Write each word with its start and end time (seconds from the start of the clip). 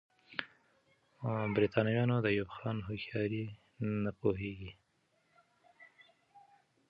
برتانويان 1.55 2.11
د 2.23 2.27
ایوب 2.33 2.49
خان 2.57 2.77
هوښیاري 2.87 3.45
نه 4.03 4.11
پوهېږي. 4.19 4.71